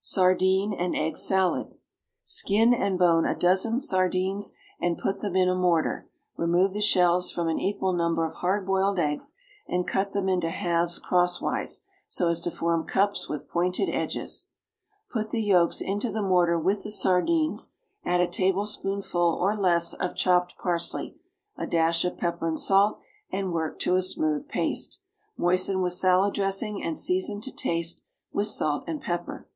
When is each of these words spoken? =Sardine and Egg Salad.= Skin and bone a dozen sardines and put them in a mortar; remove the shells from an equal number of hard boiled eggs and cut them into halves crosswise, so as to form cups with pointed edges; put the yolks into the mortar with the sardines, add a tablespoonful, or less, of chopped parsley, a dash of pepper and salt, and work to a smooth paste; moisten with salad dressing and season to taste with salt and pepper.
=Sardine 0.00 0.72
and 0.72 0.96
Egg 0.96 1.16
Salad.= 1.16 1.76
Skin 2.24 2.74
and 2.74 2.98
bone 2.98 3.24
a 3.24 3.36
dozen 3.38 3.80
sardines 3.80 4.52
and 4.80 4.98
put 4.98 5.20
them 5.20 5.36
in 5.36 5.48
a 5.48 5.54
mortar; 5.54 6.08
remove 6.36 6.72
the 6.72 6.80
shells 6.82 7.30
from 7.30 7.46
an 7.46 7.60
equal 7.60 7.92
number 7.92 8.24
of 8.26 8.34
hard 8.34 8.66
boiled 8.66 8.98
eggs 8.98 9.34
and 9.68 9.86
cut 9.86 10.10
them 10.10 10.28
into 10.28 10.48
halves 10.50 10.98
crosswise, 10.98 11.84
so 12.08 12.26
as 12.26 12.40
to 12.40 12.50
form 12.50 12.84
cups 12.84 13.28
with 13.28 13.48
pointed 13.48 13.88
edges; 13.88 14.48
put 15.12 15.30
the 15.30 15.40
yolks 15.40 15.80
into 15.80 16.10
the 16.10 16.20
mortar 16.20 16.58
with 16.58 16.82
the 16.82 16.90
sardines, 16.90 17.70
add 18.04 18.20
a 18.20 18.26
tablespoonful, 18.26 19.38
or 19.40 19.56
less, 19.56 19.94
of 19.94 20.16
chopped 20.16 20.58
parsley, 20.58 21.14
a 21.56 21.64
dash 21.64 22.04
of 22.04 22.18
pepper 22.18 22.48
and 22.48 22.58
salt, 22.58 22.98
and 23.30 23.52
work 23.52 23.78
to 23.78 23.94
a 23.94 24.02
smooth 24.02 24.48
paste; 24.48 24.98
moisten 25.38 25.80
with 25.80 25.92
salad 25.92 26.34
dressing 26.34 26.82
and 26.82 26.98
season 26.98 27.40
to 27.40 27.54
taste 27.54 28.02
with 28.32 28.48
salt 28.48 28.82
and 28.88 29.00
pepper. 29.00 29.46